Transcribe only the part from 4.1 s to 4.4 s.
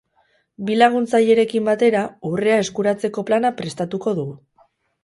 du.